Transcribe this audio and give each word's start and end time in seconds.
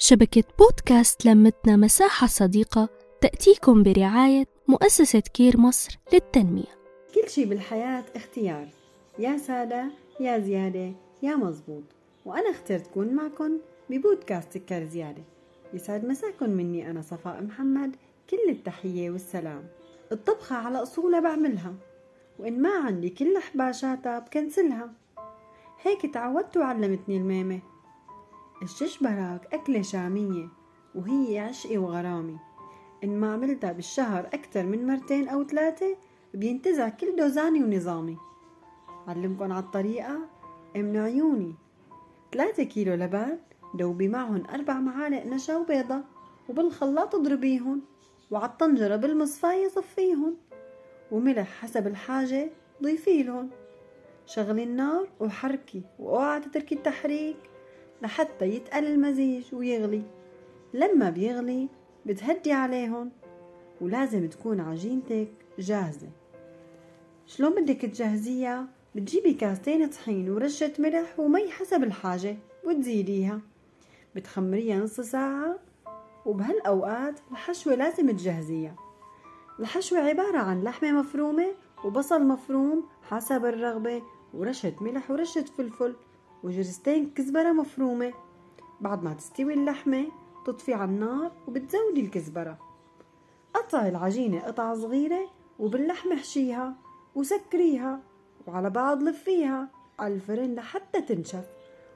شبكة 0.00 0.44
بودكاست 0.58 1.26
لمتنا 1.26 1.76
مساحة 1.76 2.26
صديقة 2.26 2.88
تأتيكم 3.20 3.82
برعاية 3.82 4.46
مؤسسة 4.68 5.20
كير 5.20 5.56
مصر 5.60 5.98
للتنمية. 6.12 6.78
كل 7.14 7.28
شي 7.28 7.44
بالحياة 7.44 8.04
اختيار. 8.16 8.68
يا 9.18 9.36
سادة 9.36 9.84
يا 10.20 10.38
زيادة 10.38 10.92
يا 11.22 11.36
مزبوط. 11.36 11.82
وأنا 12.26 12.50
اخترت 12.50 12.86
كون 12.86 13.14
معكم 13.14 13.58
ببودكاست 13.90 14.52
سكر 14.52 14.84
زيادة. 14.84 15.22
يسعد 15.74 16.04
مساكن 16.04 16.50
مني 16.50 16.90
أنا 16.90 17.02
صفاء 17.02 17.42
محمد. 17.42 17.96
كل 18.30 18.50
التحية 18.50 19.10
والسلام. 19.10 19.68
الطبخة 20.12 20.56
على 20.56 20.82
أصولها 20.82 21.20
بعملها 21.20 21.74
وإن 22.38 22.62
ما 22.62 22.78
عندي 22.78 23.10
كل 23.10 23.38
حباشاتها 23.38 24.18
بكنسلها. 24.18 24.92
هيك 25.82 26.14
تعودت 26.14 26.56
وعلمتني 26.56 27.16
المامة 27.16 27.60
الشش 28.62 28.98
براك 28.98 29.54
أكلة 29.54 29.82
شامية 29.82 30.48
وهي 30.94 31.38
عشقي 31.38 31.78
وغرامي. 31.78 32.38
إن 33.04 33.20
ما 33.20 33.32
عملتها 33.32 33.72
بالشهر 33.72 34.26
أكتر 34.32 34.66
من 34.66 34.86
مرتين 34.86 35.28
أو 35.28 35.44
ثلاثة 35.44 35.96
بينتزع 36.34 36.88
كل 36.88 37.16
دوزاني 37.16 37.64
ونظامي. 37.64 38.16
علمكن 39.06 39.52
عالطريقة؟ 39.52 40.18
من 40.76 40.96
عيوني. 40.96 41.54
ثلاثة 42.32 42.62
كيلو 42.62 42.94
لبن 42.94 43.38
دوبي 43.74 44.08
معهم 44.08 44.42
أربع 44.46 44.80
معالق 44.80 45.26
نشا 45.26 45.56
وبيضة 45.56 46.00
وبالخلاط 46.48 47.14
اضربيهن 47.14 47.80
وعالطنجرة 48.30 48.96
بالمصفاية 48.96 49.68
صفيهن 49.68 50.34
وملح 51.12 51.48
حسب 51.62 51.86
الحاجة 51.86 52.50
ضيفيلهن. 52.82 53.48
شغلي 54.26 54.62
النار 54.62 55.08
وحركي 55.20 55.82
وأوعى 55.98 56.40
تتركي 56.40 56.74
التحريك. 56.74 57.36
لحتى 58.02 58.44
يتقل 58.44 58.86
المزيج 58.86 59.54
ويغلي. 59.54 60.02
لما 60.74 61.10
بيغلي 61.10 61.68
بتهدي 62.06 62.52
عليهم 62.52 63.10
ولازم 63.80 64.28
تكون 64.28 64.60
عجينتك 64.60 65.28
جاهزة. 65.58 66.08
شلون 67.26 67.62
بدك 67.62 67.80
تجهزيها؟ 67.80 68.66
بتجيبي 68.94 69.34
كاستين 69.34 69.86
طحين 69.88 70.30
ورشة 70.30 70.72
ملح 70.78 71.20
ومي 71.20 71.50
حسب 71.50 71.82
الحاجة 71.82 72.36
وتزيديها. 72.64 73.40
بتخمريها 74.16 74.76
نص 74.76 75.00
ساعة 75.00 75.58
وبهالأوقات 76.26 77.20
الحشوة 77.30 77.74
لازم 77.74 78.10
تجهزيها. 78.10 78.76
الحشوة 79.60 79.98
عبارة 79.98 80.38
عن 80.38 80.62
لحمة 80.62 80.92
مفرومة 80.92 81.46
وبصل 81.84 82.22
مفروم 82.22 82.84
حسب 83.02 83.44
الرغبة 83.44 84.02
ورشة 84.34 84.72
ملح 84.80 85.10
ورشة 85.10 85.44
فلفل. 85.58 85.94
وجرستين 86.44 87.10
كزبرة 87.10 87.52
مفرومة. 87.52 88.12
بعد 88.80 89.02
ما 89.02 89.14
تستوي 89.14 89.54
اللحمة 89.54 90.06
تطفي 90.46 90.74
على 90.74 90.90
النار 90.90 91.32
وبتزودي 91.48 92.00
الكزبرة. 92.00 92.58
قطعي 93.54 93.88
العجينة 93.88 94.40
قطع 94.40 94.74
صغيرة 94.74 95.30
وباللحمة 95.58 96.16
حشيها 96.16 96.74
وسكريها 97.14 98.00
وعلى 98.46 98.70
بعض 98.70 99.02
لفيها 99.02 99.68
على 99.98 100.14
الفرن 100.14 100.54
لحتى 100.54 101.00
تنشف. 101.00 101.44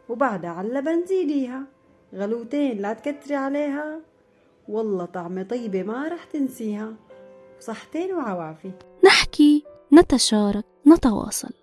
وبعدها 0.08 0.50
على 0.50 0.68
اللبن 0.68 1.06
زيديها. 1.06 1.62
غلوتين 2.14 2.78
لا 2.78 2.92
تكتري 2.92 3.34
عليها. 3.34 4.00
والله 4.68 5.04
طعمة 5.04 5.42
طيبة 5.42 5.82
ما 5.82 6.08
رح 6.08 6.24
تنسيها. 6.24 6.94
وصحتين 7.58 8.14
وعوافي. 8.14 8.70
نحكي 9.04 9.64
نتشارك 9.92 10.64
نتواصل. 10.86 11.61